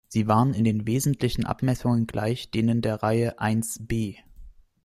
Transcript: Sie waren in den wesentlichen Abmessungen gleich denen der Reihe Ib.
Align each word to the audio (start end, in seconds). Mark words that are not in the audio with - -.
Sie 0.07 0.27
waren 0.27 0.55
in 0.55 0.63
den 0.63 0.87
wesentlichen 0.87 1.45
Abmessungen 1.45 2.07
gleich 2.07 2.49
denen 2.49 2.81
der 2.81 3.03
Reihe 3.03 3.35
Ib. 3.39 4.15